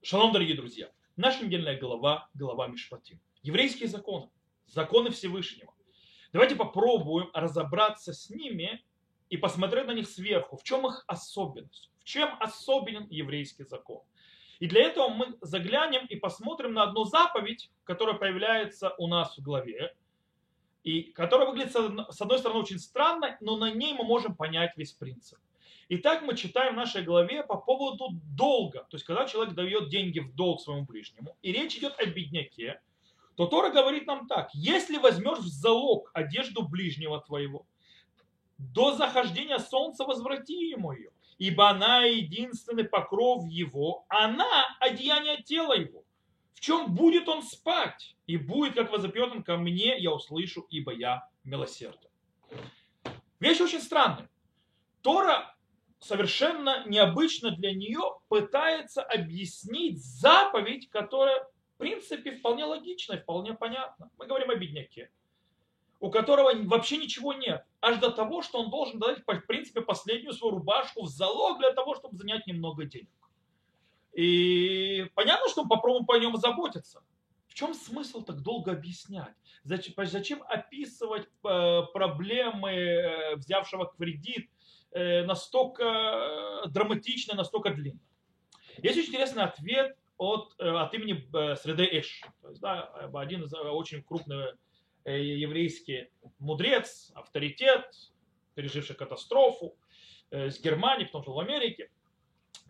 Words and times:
Шалом, 0.00 0.32
дорогие 0.32 0.54
друзья. 0.56 0.90
Наша 1.16 1.44
недельная 1.44 1.76
глава, 1.76 2.30
глава 2.32 2.68
Мишпатим. 2.68 3.20
Еврейские 3.42 3.88
законы, 3.88 4.30
законы 4.68 5.10
Всевышнего. 5.10 5.74
Давайте 6.32 6.54
попробуем 6.54 7.30
разобраться 7.34 8.12
с 8.12 8.30
ними 8.30 8.84
и 9.28 9.36
посмотреть 9.36 9.86
на 9.86 9.94
них 9.94 10.08
сверху. 10.08 10.56
В 10.56 10.62
чем 10.62 10.86
их 10.86 11.02
особенность? 11.08 11.90
В 11.98 12.04
чем 12.04 12.30
особенен 12.38 13.08
еврейский 13.10 13.64
закон? 13.64 14.02
И 14.60 14.68
для 14.68 14.82
этого 14.82 15.08
мы 15.08 15.36
заглянем 15.40 16.06
и 16.06 16.14
посмотрим 16.14 16.74
на 16.74 16.84
одну 16.84 17.04
заповедь, 17.04 17.68
которая 17.82 18.14
появляется 18.14 18.94
у 18.98 19.08
нас 19.08 19.36
в 19.36 19.42
главе, 19.42 19.96
и 20.84 21.02
которая 21.02 21.48
выглядит 21.48 21.72
с 21.72 22.20
одной 22.20 22.38
стороны 22.38 22.60
очень 22.60 22.78
странно, 22.78 23.36
но 23.40 23.56
на 23.56 23.72
ней 23.72 23.94
мы 23.94 24.04
можем 24.04 24.36
понять 24.36 24.76
весь 24.76 24.92
принцип. 24.92 25.40
Итак, 25.90 26.22
мы 26.22 26.36
читаем 26.36 26.74
в 26.74 26.76
нашей 26.76 27.02
главе 27.02 27.42
по 27.42 27.56
поводу 27.56 28.10
долга. 28.36 28.80
То 28.90 28.96
есть, 28.96 29.06
когда 29.06 29.26
человек 29.26 29.54
дает 29.54 29.88
деньги 29.88 30.18
в 30.18 30.34
долг 30.34 30.60
своему 30.60 30.84
ближнему, 30.84 31.38
и 31.40 31.50
речь 31.50 31.76
идет 31.76 31.98
о 31.98 32.04
бедняке, 32.04 32.82
то 33.36 33.46
Тора 33.46 33.70
говорит 33.70 34.06
нам 34.06 34.26
так. 34.26 34.50
Если 34.52 34.98
возьмешь 34.98 35.38
в 35.38 35.46
залог 35.46 36.10
одежду 36.12 36.68
ближнего 36.68 37.22
твоего, 37.22 37.66
до 38.58 38.96
захождения 38.96 39.58
солнца 39.58 40.04
возврати 40.04 40.68
ему 40.68 40.92
ее, 40.92 41.10
ибо 41.38 41.70
она 41.70 42.04
единственный 42.04 42.84
покров 42.84 43.46
его, 43.46 44.04
она 44.08 44.76
одеяние 44.80 45.42
тела 45.42 45.72
его. 45.72 46.04
В 46.52 46.60
чем 46.60 46.94
будет 46.94 47.28
он 47.28 47.42
спать? 47.42 48.14
И 48.26 48.36
будет, 48.36 48.74
как 48.74 48.92
возопьет 48.92 49.32
он 49.32 49.42
ко 49.42 49.56
мне, 49.56 49.96
я 49.98 50.12
услышу, 50.12 50.66
ибо 50.68 50.92
я 50.92 51.26
милосерден. 51.44 52.10
Вещь 53.40 53.60
очень 53.60 53.80
странная. 53.80 54.28
Тора 55.00 55.54
совершенно 56.00 56.86
необычно 56.86 57.50
для 57.50 57.72
нее 57.72 58.18
пытается 58.28 59.02
объяснить 59.02 60.02
заповедь, 60.02 60.88
которая 60.90 61.44
в 61.74 61.78
принципе 61.78 62.32
вполне 62.32 62.64
логична 62.64 63.14
и 63.14 63.18
вполне 63.18 63.54
понятна. 63.54 64.10
Мы 64.18 64.26
говорим 64.26 64.50
о 64.50 64.56
бедняке, 64.56 65.10
у 66.00 66.10
которого 66.10 66.52
вообще 66.64 66.98
ничего 66.98 67.32
нет, 67.32 67.64
аж 67.80 67.98
до 67.98 68.10
того, 68.10 68.42
что 68.42 68.60
он 68.60 68.70
должен 68.70 68.98
дать, 68.98 69.20
в 69.24 69.46
принципе, 69.46 69.80
последнюю 69.80 70.32
свою 70.32 70.54
рубашку 70.54 71.02
в 71.02 71.08
залог 71.08 71.58
для 71.58 71.72
того, 71.72 71.94
чтобы 71.94 72.16
занять 72.16 72.46
немного 72.46 72.84
денег. 72.84 73.10
И 74.12 75.10
понятно, 75.14 75.48
что 75.48 75.62
мы 75.62 75.68
попробуем 75.68 76.06
по 76.06 76.18
нему 76.18 76.36
заботиться. 76.38 77.02
В 77.46 77.54
чем 77.54 77.74
смысл 77.74 78.22
так 78.22 78.42
долго 78.42 78.72
объяснять? 78.72 79.34
Зачем, 79.64 79.94
зачем 80.06 80.42
описывать 80.48 81.26
э, 81.44 81.82
проблемы 81.92 82.70
э, 82.70 83.36
взявшего 83.36 83.92
кредит 83.98 84.48
настолько 84.92 85.84
э, 85.84 86.68
драматично, 86.68 87.34
настолько 87.34 87.70
длинно. 87.70 88.00
Есть 88.78 88.98
очень 88.98 89.10
интересный 89.10 89.44
ответ 89.44 89.96
от, 90.16 90.54
э, 90.58 90.68
от 90.68 90.94
имени 90.94 91.28
Среды 91.56 91.84
Эш. 91.84 92.22
То 92.42 92.48
есть, 92.48 92.60
да, 92.60 92.84
один 93.14 93.44
из 93.44 93.52
очень 93.54 94.02
крупный 94.02 94.54
еврейский 95.04 96.10
мудрец, 96.38 97.10
авторитет, 97.14 97.86
переживший 98.54 98.94
катастрофу 98.94 99.74
с 100.30 100.60
Германии, 100.60 101.06
в 101.06 101.10
том 101.10 101.22
числе 101.22 101.32
в 101.32 101.38
Америке. 101.38 101.90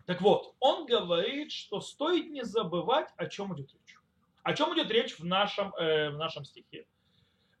Так 0.05 0.21
вот, 0.21 0.55
он 0.59 0.85
говорит, 0.85 1.51
что 1.51 1.81
стоит 1.81 2.29
не 2.29 2.45
забывать, 2.45 3.09
о 3.17 3.25
чем 3.25 3.53
идет 3.55 3.73
речь. 3.73 3.97
О 4.43 4.53
чем 4.53 4.73
идет 4.73 4.89
речь 4.89 5.19
в 5.19 5.25
нашем, 5.25 5.71
в 5.71 6.15
нашем 6.17 6.45
стихе. 6.45 6.85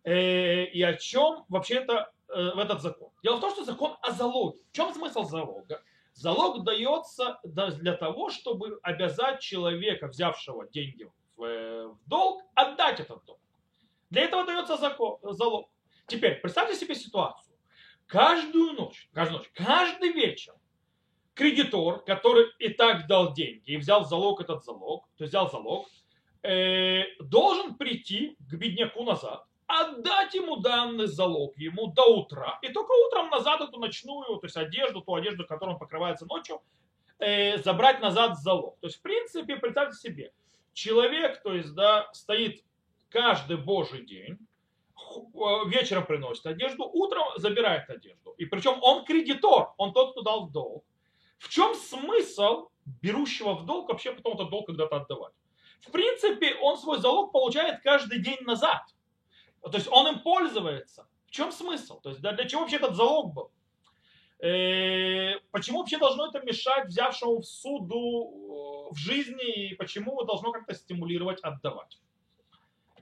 И 0.05 0.81
о 0.81 0.93
чем 0.93 1.43
вообще 1.49 1.75
это 1.75 2.13
Э, 2.13 2.18
в 2.29 2.59
этот 2.59 2.81
закон. 2.81 3.09
Дело 3.23 3.37
в 3.37 3.41
том, 3.41 3.51
что 3.51 3.63
закон 3.63 3.97
о 4.01 4.11
залоге. 4.11 4.59
В 4.71 4.75
чем 4.75 4.93
смысл 4.93 5.23
залога? 5.23 5.81
Залог 6.13 6.63
дается 6.63 7.39
для 7.43 7.93
того, 7.93 8.29
чтобы 8.29 8.79
обязать 8.83 9.39
человека, 9.41 10.07
взявшего 10.07 10.67
деньги 10.67 11.09
в, 11.37 11.43
э, 11.43 11.89
долг, 12.07 12.43
отдать 12.55 12.99
этот 12.99 13.23
долг. 13.25 13.39
Для 14.09 14.23
этого 14.23 14.45
дается 14.45 14.77
закон, 14.77 15.17
залог. 15.23 15.69
Теперь 16.07 16.35
представьте 16.41 16.75
себе 16.75 16.95
ситуацию. 16.95 17.55
Каждую 18.05 18.73
ночь, 18.73 19.07
каждую 19.13 19.39
ночь, 19.39 19.51
каждый 19.53 20.11
вечер 20.11 20.55
кредитор, 21.35 22.03
который 22.03 22.47
и 22.59 22.69
так 22.69 23.07
дал 23.07 23.33
деньги 23.33 23.71
и 23.71 23.77
взял 23.77 24.03
залог 24.03 24.41
этот 24.41 24.65
залог, 24.65 25.07
то 25.15 25.23
есть 25.23 25.31
взял 25.31 25.49
залог, 25.49 25.87
э, 26.43 27.03
должен 27.21 27.75
прийти 27.75 28.35
к 28.39 28.55
бедняку 28.55 29.03
назад 29.03 29.45
отдать 29.69 30.33
ему 30.33 30.57
данный 30.57 31.05
залог 31.05 31.55
ему 31.55 31.87
до 31.87 32.03
утра, 32.05 32.57
и 32.63 32.69
только 32.69 32.91
утром 32.91 33.29
назад 33.29 33.61
эту 33.61 33.79
ночную, 33.79 34.37
то 34.39 34.45
есть 34.45 34.57
одежду, 34.57 35.01
ту 35.01 35.13
одежду, 35.13 35.45
которой 35.45 35.71
он 35.71 35.79
покрывается 35.79 36.25
ночью, 36.25 36.61
э, 37.19 37.59
забрать 37.59 38.01
назад 38.01 38.39
залог. 38.39 38.79
То 38.79 38.87
есть, 38.87 38.97
в 38.97 39.01
принципе, 39.03 39.57
представьте 39.57 39.95
себе, 39.95 40.33
человек, 40.73 41.43
то 41.43 41.53
есть, 41.53 41.75
да, 41.75 42.09
стоит 42.13 42.63
каждый 43.09 43.57
божий 43.57 44.05
день, 44.07 44.39
э, 44.97 45.39
вечером 45.67 46.07
приносит 46.07 46.47
одежду, 46.47 46.89
утром 46.91 47.25
забирает 47.37 47.87
одежду. 47.91 48.31
И 48.39 48.45
причем 48.45 48.79
он 48.81 49.05
кредитор, 49.05 49.73
он 49.77 49.93
тот, 49.93 50.13
кто 50.13 50.23
дал 50.23 50.47
в 50.47 50.51
долг. 50.51 50.83
В 51.37 51.47
чем 51.47 51.75
смысл 51.75 52.69
берущего 53.03 53.53
в 53.53 53.67
долг 53.67 53.89
вообще 53.89 54.13
потом 54.13 54.33
этот 54.33 54.49
долг 54.49 54.65
когда-то 54.65 54.95
отдавать? 54.95 55.33
В 55.81 55.91
принципе, 55.91 56.55
он 56.55 56.75
свой 56.75 56.97
залог 56.97 57.31
получает 57.31 57.81
каждый 57.83 58.19
день 58.19 58.41
назад– 58.41 58.81
то 59.61 59.75
есть 59.75 59.87
он 59.91 60.07
им 60.07 60.19
пользуется. 60.19 61.07
В 61.27 61.31
чем 61.31 61.51
смысл? 61.51 61.99
То 62.01 62.09
есть 62.09 62.21
для 62.21 62.45
чего 62.45 62.61
вообще 62.61 62.77
этот 62.77 62.95
залог 62.95 63.33
был? 63.33 63.51
Э, 64.39 65.37
почему 65.51 65.79
вообще 65.79 65.97
должно 65.97 66.27
это 66.27 66.39
мешать 66.39 66.87
взявшему 66.87 67.41
в 67.41 67.45
суду 67.45 68.89
э, 68.89 68.93
в 68.93 68.97
жизни 68.97 69.69
и 69.69 69.75
почему 69.75 70.11
его 70.11 70.23
должно 70.23 70.51
как-то 70.51 70.73
стимулировать 70.73 71.39
отдавать? 71.41 71.99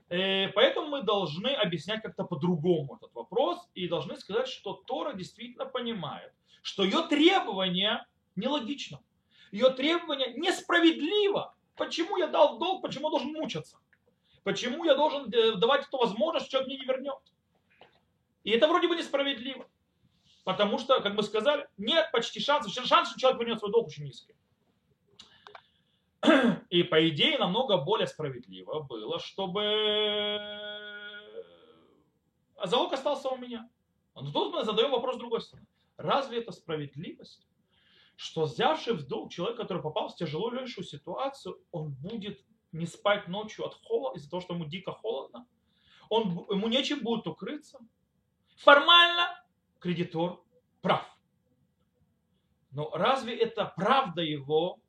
Э, 0.08 0.48
поэтому 0.48 0.88
мы 0.88 1.02
должны 1.02 1.48
объяснять 1.48 2.02
как-то 2.02 2.24
по-другому 2.24 2.96
этот 2.96 3.14
вопрос 3.14 3.68
и 3.74 3.86
должны 3.86 4.16
сказать, 4.16 4.48
что 4.48 4.74
Тора 4.86 5.12
действительно 5.12 5.64
понимает, 5.64 6.32
что 6.62 6.82
ее 6.82 7.02
требование 7.08 8.04
нелогично, 8.34 9.00
ее 9.52 9.70
требование 9.70 10.34
несправедливо. 10.34 11.54
Почему 11.76 12.16
я 12.16 12.26
дал 12.26 12.58
долг, 12.58 12.82
почему 12.82 13.10
должен 13.10 13.32
мучаться? 13.32 13.78
Почему 14.48 14.82
я 14.84 14.94
должен 14.94 15.30
э, 15.30 15.56
давать 15.56 15.86
эту 15.86 15.98
возможность, 15.98 16.46
что 16.46 16.62
мне 16.62 16.78
не 16.78 16.86
вернет? 16.86 17.18
И 18.44 18.50
это 18.50 18.66
вроде 18.66 18.88
бы 18.88 18.96
несправедливо. 18.96 19.68
Потому 20.42 20.78
что, 20.78 21.02
как 21.02 21.12
мы 21.12 21.22
сказали, 21.22 21.68
нет 21.76 22.10
почти 22.12 22.40
шансов. 22.40 22.72
Шанс, 22.72 23.10
что 23.10 23.20
человек 23.20 23.40
вернет 23.40 23.58
свой 23.58 23.70
долг, 23.70 23.88
очень 23.88 24.04
низкий. 24.04 24.34
И 26.70 26.82
по 26.82 27.06
идее 27.10 27.36
намного 27.38 27.76
более 27.76 28.06
справедливо 28.06 28.80
было, 28.80 29.18
чтобы 29.18 29.60
а 32.56 32.66
залог 32.66 32.94
остался 32.94 33.28
у 33.28 33.36
меня. 33.36 33.68
Но 34.14 34.32
тут 34.32 34.54
мы 34.54 34.64
задаем 34.64 34.92
вопрос 34.92 35.16
с 35.16 35.18
другой 35.18 35.42
стороны. 35.42 35.68
Разве 35.98 36.38
это 36.38 36.52
справедливость? 36.52 37.46
Что 38.16 38.44
взявший 38.44 38.94
в 38.94 39.06
долг 39.06 39.30
человек, 39.30 39.58
который 39.58 39.82
попал 39.82 40.08
в 40.08 40.16
тяжелую 40.16 40.66
ситуацию, 40.66 41.60
он 41.70 41.90
будет 41.90 42.40
не 42.72 42.86
спать 42.86 43.28
ночью 43.28 43.66
от 43.66 43.74
холода, 43.74 44.18
из-за 44.18 44.30
того, 44.30 44.40
что 44.40 44.54
ему 44.54 44.66
дико 44.66 44.92
холодно. 44.92 45.46
Он, 46.08 46.46
ему 46.50 46.68
нечем 46.68 47.02
будет 47.02 47.26
укрыться. 47.26 47.78
Формально 48.56 49.42
кредитор 49.78 50.42
прав. 50.80 51.04
Но 52.70 52.90
разве 52.90 53.36
это 53.36 53.72
правда 53.76 54.22
его 54.22 54.80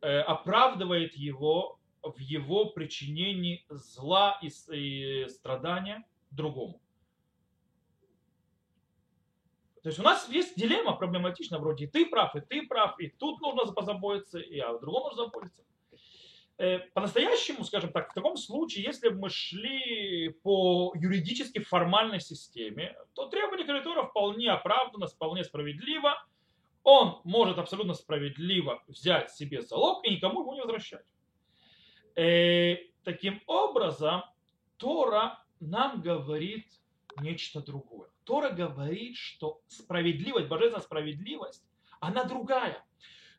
э, 0.00 0.20
оправдывает 0.20 1.14
его 1.14 1.78
в 2.02 2.18
его 2.18 2.66
причинении 2.66 3.66
зла 3.68 4.38
и, 4.42 4.48
и 4.72 5.28
страдания 5.28 6.06
другому? 6.30 6.80
То 9.82 9.90
есть 9.90 10.00
у 10.00 10.02
нас 10.02 10.28
есть 10.28 10.58
дилемма 10.58 10.96
проблематичная, 10.96 11.60
вроде 11.60 11.84
и 11.84 11.86
ты 11.86 12.06
прав, 12.06 12.34
и 12.34 12.40
ты 12.40 12.66
прав, 12.66 12.98
и 12.98 13.08
тут 13.08 13.40
нужно 13.40 13.72
позаботиться, 13.72 14.40
и 14.40 14.58
о 14.58 14.78
другом 14.78 15.04
нужно 15.04 15.26
заботиться. 15.26 15.62
Э, 16.58 16.78
по-настоящему, 16.94 17.64
скажем 17.64 17.92
так, 17.92 18.10
в 18.10 18.14
таком 18.14 18.36
случае, 18.36 18.84
если 18.84 19.10
бы 19.10 19.18
мы 19.18 19.30
шли 19.30 20.30
по 20.42 20.92
юридически 20.94 21.58
формальной 21.58 22.20
системе, 22.20 22.96
то 23.14 23.28
требование 23.28 23.66
кредитора 23.66 24.04
вполне 24.04 24.50
оправдано, 24.50 25.06
вполне 25.06 25.44
справедливо. 25.44 26.14
Он 26.82 27.20
может 27.24 27.58
абсолютно 27.58 27.92
справедливо 27.92 28.82
взять 28.88 29.30
себе 29.32 29.60
залог 29.60 30.06
и 30.06 30.10
никому 30.10 30.40
его 30.40 30.54
не 30.54 30.60
возвращать. 30.60 31.04
Э, 32.14 32.76
таким 33.04 33.42
образом, 33.46 34.22
Тора 34.78 35.38
нам 35.60 36.00
говорит 36.00 36.66
нечто 37.20 37.60
другое. 37.60 38.08
Тора 38.24 38.48
говорит, 38.50 39.16
что 39.16 39.60
справедливость, 39.68 40.48
божественная 40.48 40.82
справедливость, 40.82 41.64
она 42.00 42.24
другая. 42.24 42.82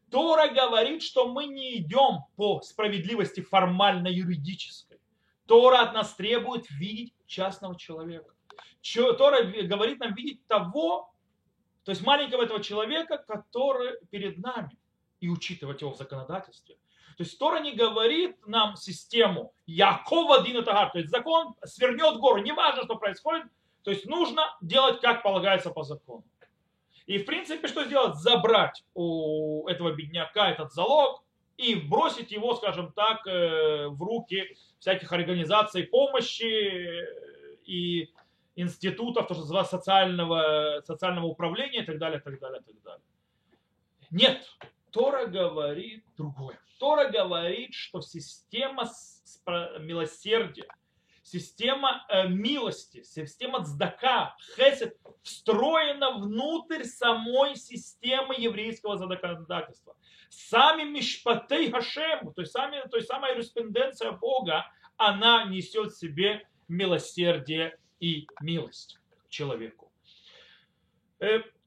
Тора 0.09 0.48
говорит, 0.48 1.04
что 1.04 1.27
мы 1.27 1.48
не 1.48 1.77
идем 1.77 2.25
по 2.36 2.62
справедливости 2.62 3.42
формально-юридической. 3.42 5.00
Тора 5.45 5.81
от 5.81 5.94
нас 5.94 6.13
требует 6.13 6.69
видеть 6.71 7.13
частного 7.25 7.77
человека. 7.77 8.33
Тора 9.18 9.44
говорит 9.44 10.00
нам 10.00 10.13
видеть 10.13 10.45
того, 10.48 11.13
то 11.83 11.92
есть 11.92 12.06
маленького 12.06 12.44
этого 12.44 12.62
человека, 12.63 13.18
который 13.18 13.98
перед 14.09 14.38
нами. 14.38 14.77
и 15.19 15.30
учитывать 15.30 15.81
его 15.81 15.92
в 15.92 15.98
законодательстве. 15.98 16.75
То 17.18 17.24
есть 17.24 17.39
Тора 17.39 17.60
не 17.60 17.74
говорит 17.74 18.38
нам 18.45 18.75
систему 18.75 19.53
Якова 19.65 20.44
Дина 20.44 20.62
Тагар, 20.62 20.92
то 20.92 21.00
есть 21.00 21.10
закон 21.10 21.56
свернет 21.65 22.19
гору, 22.19 22.42
неважно, 22.44 22.83
что 22.83 22.95
происходит, 22.95 23.48
то 23.83 23.89
есть 23.89 24.06
нужно 24.06 24.56
делать, 24.62 25.01
как 25.01 25.24
полагается 25.24 25.71
по 25.71 25.83
закону. 25.83 26.24
И 27.07 27.18
в 27.19 27.25
принципе, 27.25 27.68
что 27.68 27.86
сделать? 27.86 28.18
Забрать 28.18 28.83
у 28.94 29.65
этого 29.68 29.94
бедняка 29.94 30.51
этот 30.51 30.74
залог 30.74 31.24
и 31.56 31.74
бросить 31.74 32.31
его, 32.31 32.54
скажем 32.56 32.92
так, 32.92 33.25
э, 33.25 33.88
в 33.88 34.01
руки 34.04 34.56
всяких 34.80 35.12
организаций 35.12 35.83
помощи 35.83 37.07
и 37.65 38.13
институтов, 38.56 39.27
то, 39.27 39.33
что 39.36 39.44
называется 39.44 39.77
социального, 39.77 40.81
социального 40.86 41.27
управления 41.27 41.83
и 41.83 41.86
так 41.86 41.98
далее, 41.98 42.19
так 42.19 42.39
далее, 42.39 42.62
так 42.62 42.81
далее. 42.83 43.06
Нет, 44.12 44.45
Тора 44.92 45.27
говорит 45.27 46.03
другое. 46.18 46.60
Тора 46.80 47.10
говорит, 47.10 47.74
что 47.74 48.01
система 48.01 48.83
милосердия, 49.80 50.68
система 51.27 52.06
э, 52.09 52.27
милости, 52.29 53.03
система 53.03 53.63
цдака, 53.63 54.35
хесед 54.56 54.97
встроена 55.24 56.18
внутрь 56.19 56.85
самой 56.85 57.56
системы 57.56 58.35
еврейского 58.38 58.97
законодательства. 58.97 59.95
Сами 60.29 60.83
мишпатей 60.83 61.69
Хашем, 61.71 62.33
то 62.33 62.41
есть, 62.41 62.53
сами, 62.53 62.81
то 62.89 62.97
есть 62.97 63.09
самая 63.09 63.33
юриспруденция 63.33 64.12
Бога, 64.12 64.65
она 64.95 65.45
несет 65.45 65.91
в 65.91 66.00
себе 66.00 66.47
милосердие 66.68 67.77
и 68.00 68.27
милость 68.41 69.00
человеку. 69.29 69.91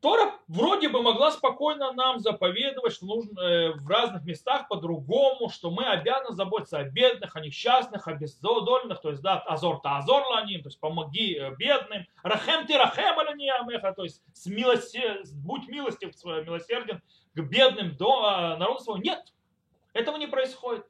Э, 0.00 0.02
Тора 0.02 0.34
вроде 0.48 0.88
бы 0.88 1.02
могла 1.02 1.30
спокойно 1.30 1.92
нам 1.92 2.20
заповедовать, 2.20 2.94
что 2.94 3.06
нужно 3.06 3.40
э, 3.40 3.72
в 3.72 3.86
разных 3.88 4.24
местах 4.24 4.68
по-другому, 4.68 5.48
что 5.48 5.70
мы 5.70 5.84
обязаны 5.84 6.34
заботиться 6.34 6.78
о 6.78 6.84
бедных, 6.84 7.36
о 7.36 7.40
несчастных, 7.40 8.08
о 8.08 8.14
бездольных, 8.14 9.00
то 9.00 9.10
есть 9.10 9.22
да, 9.22 9.38
азор 9.40 9.80
та 9.80 9.98
азор 9.98 10.22
ланим, 10.26 10.62
то 10.62 10.68
есть 10.68 10.80
помоги 10.80 11.36
э, 11.36 11.54
бедным, 11.56 12.06
рахем 12.22 12.66
ты 12.66 12.76
рахем 12.76 13.18
амеха, 13.18 13.92
то 13.92 14.04
есть 14.04 14.22
с 14.32 14.46
милосер... 14.46 15.22
будь 15.34 15.68
милостив, 15.68 16.12
милосерден 16.24 17.02
к 17.34 17.40
бедным 17.40 17.96
до 17.96 18.56
народу 18.56 18.80
своего. 18.80 19.02
Нет, 19.02 19.32
этого 19.92 20.16
не 20.16 20.26
происходит. 20.26 20.86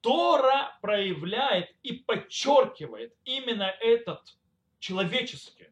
Тора 0.00 0.76
проявляет 0.82 1.70
и 1.84 1.92
подчеркивает 1.92 3.14
именно 3.24 3.72
этот 3.80 4.20
человеческий 4.80 5.71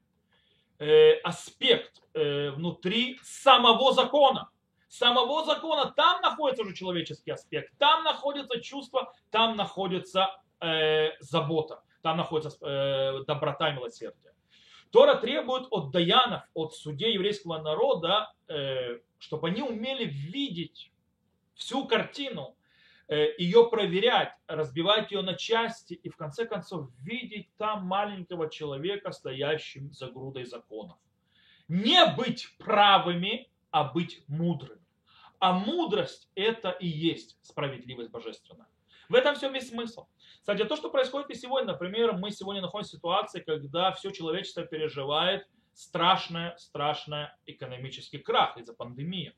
э, 0.81 1.21
аспект 1.23 2.03
э, 2.15 2.51
внутри 2.51 3.19
самого 3.23 3.93
закона. 3.93 4.51
Самого 4.89 5.45
закона, 5.45 5.93
там 5.97 6.21
находится 6.21 6.65
уже 6.65 6.75
человеческий 6.75 7.31
аспект, 7.31 7.73
там 7.79 8.03
находится 8.03 8.61
чувство, 8.61 9.13
там 9.31 9.57
находится 9.57 10.29
э, 10.61 11.11
забота, 11.21 11.85
там 12.03 12.17
находится 12.17 12.59
э, 12.61 13.25
доброта 13.25 13.71
и 13.71 13.75
милосердие. 13.75 14.33
Тора 14.91 15.15
требует 15.15 15.69
от 15.71 15.93
даянов, 15.93 16.43
от 16.55 16.75
судей 16.75 17.15
еврейского 17.15 17.59
народа, 17.59 18.33
э, 18.49 18.99
чтобы 19.19 19.49
они 19.49 19.63
умели 19.63 20.05
видеть 20.05 20.91
всю 21.55 21.87
картину, 21.87 22.57
ее 23.11 23.69
проверять, 23.69 24.33
разбивать 24.47 25.11
ее 25.11 25.23
на 25.23 25.35
части 25.35 25.95
и 25.95 26.09
в 26.09 26.17
конце 26.17 26.47
концов 26.47 26.89
видеть 27.01 27.49
там 27.57 27.85
маленького 27.85 28.49
человека, 28.49 29.11
стоящим 29.11 29.93
за 29.93 30.09
грудой 30.09 30.45
законов. 30.45 30.97
Не 31.69 32.07
быть 32.17 32.57
правыми, 32.59 33.51
а 33.71 33.85
быть 33.85 34.23
мудрыми. 34.29 34.81
А 35.39 35.53
мудрость 35.53 36.31
это 36.35 36.71
и 36.71 36.87
есть 36.87 37.39
справедливость 37.43 38.11
божественная. 38.11 38.69
В 39.09 39.15
этом 39.15 39.35
все 39.35 39.51
весь 39.51 39.71
смысл. 39.71 40.07
Кстати, 40.39 40.65
то, 40.65 40.77
что 40.77 40.89
происходит 40.89 41.31
и 41.31 41.35
сегодня, 41.35 41.73
например, 41.73 42.13
мы 42.13 42.31
сегодня 42.31 42.63
находимся 42.63 42.93
в 42.93 42.99
ситуации, 42.99 43.41
когда 43.41 43.91
все 43.93 44.11
человечество 44.11 44.65
переживает 44.65 45.49
страшный, 45.75 46.57
страшный 46.59 47.29
экономический 47.47 48.19
крах 48.19 48.57
из-за 48.57 48.73
пандемии. 48.73 49.35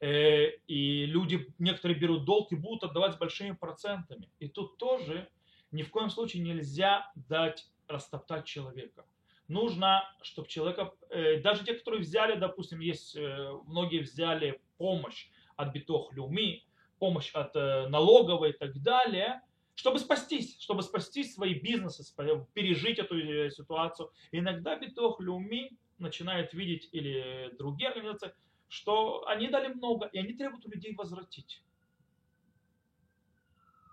Э, 0.00 0.52
и 0.66 1.04
люди, 1.04 1.52
некоторые 1.58 1.98
берут 1.98 2.24
долг 2.24 2.52
и 2.52 2.56
будут 2.56 2.84
отдавать 2.84 3.14
с 3.14 3.18
большими 3.18 3.52
процентами. 3.52 4.30
И 4.38 4.48
тут 4.48 4.78
тоже 4.78 5.28
ни 5.72 5.82
в 5.82 5.90
коем 5.90 6.08
случае 6.08 6.42
нельзя 6.42 7.12
дать 7.14 7.70
растоптать 7.86 8.46
человека. 8.46 9.04
Нужно, 9.46 10.02
чтобы 10.22 10.48
человека, 10.48 10.92
э, 11.10 11.40
даже 11.40 11.64
те, 11.64 11.74
которые 11.74 12.00
взяли, 12.00 12.38
допустим, 12.38 12.80
есть, 12.80 13.14
э, 13.14 13.52
многие 13.66 13.98
взяли 13.98 14.60
помощь 14.78 15.28
от 15.56 15.72
битох 15.72 16.12
люми, 16.14 16.64
помощь 16.98 17.30
от 17.34 17.54
налоговой 17.54 18.50
и 18.50 18.52
так 18.52 18.82
далее, 18.82 19.42
чтобы 19.74 19.98
спастись, 19.98 20.60
чтобы 20.60 20.82
спасти 20.82 21.24
свои 21.24 21.54
бизнесы, 21.54 22.04
пережить 22.52 22.98
эту 22.98 23.50
ситуацию. 23.50 24.10
Иногда 24.32 24.76
битох 24.76 25.18
люми 25.20 25.78
начинает 25.98 26.52
видеть 26.52 26.88
или 26.92 27.50
другие 27.58 27.88
организации, 27.88 28.34
что 28.70 29.26
они 29.26 29.48
дали 29.48 29.66
много, 29.66 30.06
и 30.06 30.18
они 30.18 30.32
требуют 30.32 30.64
у 30.64 30.70
людей 30.70 30.94
возвратить. 30.94 31.60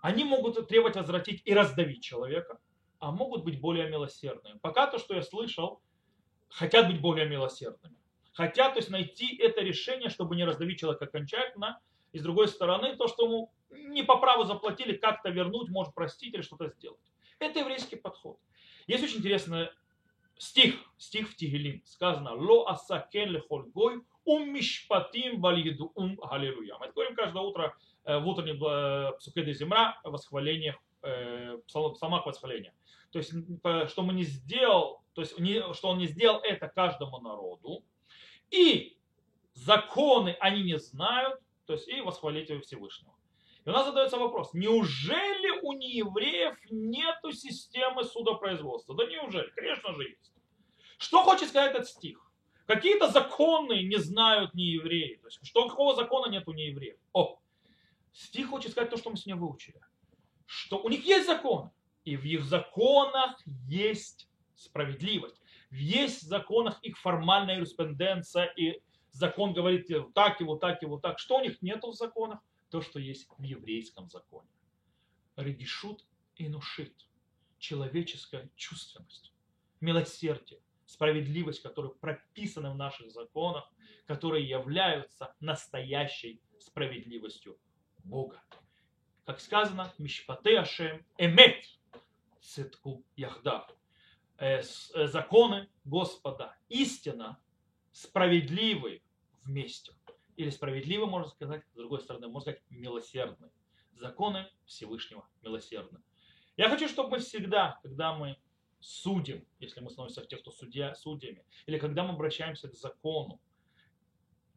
Они 0.00 0.22
могут 0.22 0.68
требовать 0.68 0.94
возвратить 0.94 1.42
и 1.44 1.52
раздавить 1.52 2.00
человека, 2.00 2.60
а 3.00 3.10
могут 3.10 3.42
быть 3.42 3.60
более 3.60 3.90
милосердными. 3.90 4.58
Пока 4.60 4.86
то, 4.86 4.98
что 4.98 5.14
я 5.14 5.22
слышал, 5.22 5.82
хотят 6.48 6.86
быть 6.86 7.00
более 7.00 7.28
милосердными. 7.28 7.96
Хотят, 8.32 8.74
то 8.74 8.78
есть 8.78 8.88
найти 8.88 9.36
это 9.38 9.62
решение, 9.62 10.10
чтобы 10.10 10.36
не 10.36 10.44
раздавить 10.44 10.78
человека 10.78 11.06
окончательно. 11.06 11.80
И 12.12 12.20
с 12.20 12.22
другой 12.22 12.46
стороны, 12.46 12.94
то, 12.94 13.08
что 13.08 13.24
ему 13.24 13.52
не 13.70 14.04
по 14.04 14.16
праву 14.18 14.44
заплатили, 14.44 14.96
как-то 14.96 15.30
вернуть, 15.30 15.70
может 15.70 15.92
простить 15.92 16.34
или 16.34 16.42
что-то 16.42 16.68
сделать. 16.68 17.12
Это 17.40 17.58
еврейский 17.58 17.96
подход. 17.96 18.38
Есть 18.86 19.02
очень 19.02 19.18
интересный 19.18 19.70
стих, 20.38 20.76
стих 20.98 21.30
в 21.30 21.34
Тигелим. 21.34 21.82
Сказано, 21.84 22.32
«Ло 22.32 22.70
асакен 22.70 23.30
лехоль 23.30 23.64
гой, 23.70 24.04
ум 24.28 24.52
мишпатим 24.52 25.40
валиду 25.40 25.90
ум 25.94 26.18
аллилуйя. 26.22 26.76
Мы 26.78 26.92
говорим 26.92 27.14
каждое 27.14 27.42
утро 27.42 27.74
в 28.04 28.26
утреннем 28.26 29.16
псукеде 29.18 29.54
земра 29.54 29.98
восхвалениях, 30.04 30.76
э, 31.02 31.58
псалмах 31.66 32.26
восхваления. 32.26 32.74
То 33.10 33.18
есть, 33.18 33.32
что 33.90 34.02
мы 34.02 34.12
не 34.12 34.24
сделал, 34.24 35.02
то 35.14 35.22
есть, 35.22 35.32
что 35.76 35.88
он 35.88 35.98
не 35.98 36.06
сделал 36.06 36.40
это 36.42 36.68
каждому 36.68 37.20
народу. 37.20 37.84
И 38.50 38.98
законы 39.54 40.36
они 40.40 40.62
не 40.62 40.78
знают, 40.78 41.40
то 41.66 41.72
есть, 41.72 41.88
и 41.88 42.00
восхвалить 42.02 42.50
Всевышнего. 42.64 43.14
И 43.64 43.70
у 43.70 43.72
нас 43.72 43.86
задается 43.86 44.18
вопрос, 44.18 44.52
неужели 44.52 45.60
у 45.62 45.72
неевреев 45.72 46.56
нету 46.70 47.32
системы 47.32 48.04
судопроизводства? 48.04 48.94
Да 48.94 49.06
неужели? 49.06 49.50
Конечно 49.56 49.94
же 49.94 50.02
есть. 50.04 50.32
Что 50.98 51.22
хочет 51.22 51.48
сказать 51.48 51.74
этот 51.74 51.88
стих? 51.88 52.27
Какие-то 52.68 53.08
законы 53.10 53.82
не 53.82 53.96
знают 53.96 54.52
не 54.52 54.64
евреи. 54.64 55.16
То 55.22 55.28
есть, 55.28 55.38
что 55.42 55.70
какого 55.70 55.96
закона 55.96 56.30
нет 56.30 56.46
у 56.48 56.52
неевреев? 56.52 56.98
О, 57.14 57.40
стих 58.12 58.50
хочет 58.50 58.72
сказать 58.72 58.90
то, 58.90 58.98
что 58.98 59.08
мы 59.08 59.16
сегодня 59.16 59.40
выучили. 59.40 59.80
Что 60.44 60.78
у 60.78 60.90
них 60.90 61.02
есть 61.06 61.26
закон, 61.26 61.70
и 62.04 62.14
в 62.14 62.26
их 62.26 62.44
законах 62.44 63.40
есть 63.66 64.28
справедливость. 64.54 65.40
Есть 65.70 66.24
в 66.24 66.26
законах 66.26 66.78
их 66.82 66.98
формальная 66.98 67.56
юриспруденция, 67.56 68.44
и 68.44 68.82
закон 69.12 69.54
говорит 69.54 69.88
вот 69.88 70.12
так 70.12 70.38
и 70.42 70.44
вот 70.44 70.60
так 70.60 70.82
и 70.82 70.86
вот 70.86 71.00
так. 71.00 71.18
Что 71.18 71.38
у 71.38 71.42
них 71.42 71.62
нет 71.62 71.82
в 71.82 71.94
законах? 71.94 72.40
То, 72.68 72.82
что 72.82 72.98
есть 72.98 73.30
в 73.38 73.42
еврейском 73.42 74.10
законе. 74.10 74.50
Редишут 75.36 76.04
и 76.36 76.50
нушит. 76.50 76.94
Человеческая 77.58 78.50
чувственность, 78.56 79.32
милосердие, 79.80 80.60
справедливость, 80.88 81.60
которые 81.60 81.94
прописаны 81.94 82.70
в 82.70 82.74
наших 82.74 83.10
законах, 83.10 83.70
которые 84.06 84.48
являются 84.48 85.34
настоящей 85.38 86.40
справедливостью 86.58 87.58
Бога. 88.04 88.42
Как 89.26 89.38
сказано, 89.40 89.92
Мишпате 89.98 90.58
Ашем 90.58 91.04
Эмет 91.18 91.62
Цитку 92.40 93.04
Яхдав. 93.16 93.70
Э, 94.38 94.62
э, 94.62 95.06
законы 95.08 95.68
Господа, 95.84 96.56
истина, 96.70 97.38
справедливый 97.92 99.02
вместе. 99.42 99.92
Или 100.36 100.48
справедливо, 100.48 101.04
можно 101.04 101.28
сказать, 101.28 101.66
с 101.66 101.76
другой 101.76 102.00
стороны, 102.00 102.28
можно 102.28 102.52
сказать, 102.52 102.62
милосердный. 102.70 103.50
Законы 103.92 104.48
Всевышнего 104.64 105.28
милосердны. 105.42 106.00
Я 106.56 106.70
хочу, 106.70 106.88
чтобы 106.88 107.10
мы 107.10 107.18
всегда, 107.18 107.78
когда 107.82 108.14
мы 108.14 108.38
судим, 108.80 109.44
если 109.60 109.80
мы 109.80 109.90
становимся 109.90 110.24
тех, 110.24 110.40
кто 110.40 110.50
судья, 110.50 110.94
судьями, 110.94 111.44
или 111.66 111.78
когда 111.78 112.04
мы 112.04 112.14
обращаемся 112.14 112.68
к 112.68 112.74
закону, 112.74 113.40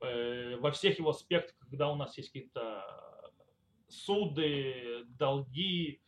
э, 0.02 0.58
во 0.58 0.72
всех 0.72 1.00
его 1.00 1.10
аспектах, 1.10 1.56
когда 1.60 1.92
у 1.92 1.96
нас 1.96 2.18
есть 2.18 2.30
какие-то 2.30 3.32
суды, 3.88 5.06
долги, 5.18 6.02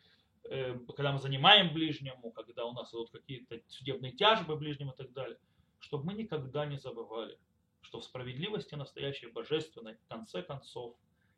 э, 0.50 0.78
когда 0.96 1.12
мы 1.12 1.20
занимаем 1.20 1.74
ближнему, 1.74 2.32
когда 2.32 2.66
у 2.66 2.74
нас 2.74 2.92
идут 2.94 3.12
какие-то 3.12 3.62
судебные 3.68 4.12
тяжбы 4.12 4.56
ближнему 4.56 4.92
и 4.92 4.96
так 4.96 5.12
далее, 5.14 5.38
чтобы 5.80 6.06
мы 6.06 6.14
никогда 6.14 6.66
не 6.66 6.78
забывали, 6.78 7.38
что 7.82 8.00
в 8.00 8.06
справедливости 8.06 8.76
настоящей 8.76 9.28
божественной, 9.28 9.96
в 9.96 10.08
конце 10.08 10.42
концов, 10.42 10.96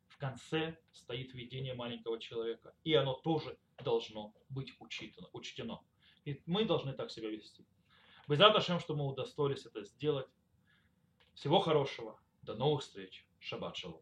в 0.07 0.17
конце 0.17 0.77
стоит 0.93 1.33
видение 1.33 1.73
маленького 1.73 2.19
человека. 2.19 2.73
И 2.83 2.93
оно 2.93 3.13
тоже 3.13 3.57
должно 3.83 4.33
быть 4.49 4.73
учитано, 4.79 5.27
учтено. 5.33 5.81
И 6.25 6.41
мы 6.45 6.65
должны 6.65 6.93
так 6.93 7.11
себя 7.11 7.29
вести. 7.29 7.65
Безрат 8.27 8.55
Ашем, 8.55 8.79
что 8.79 8.95
мы 8.95 9.05
удостоились 9.05 9.65
это 9.65 9.83
сделать. 9.83 10.27
Всего 11.35 11.59
хорошего. 11.59 12.19
До 12.41 12.55
новых 12.55 12.81
встреч. 12.81 13.27
Шаббат 13.39 13.77
шалом. 13.77 14.01